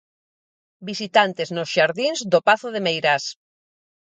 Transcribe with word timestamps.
Visitantes 0.89 1.47
nos 1.55 1.69
xardíns 1.75 2.19
do 2.31 2.39
pazo 2.47 2.67
de 2.73 2.83
Meirás. 2.85 3.25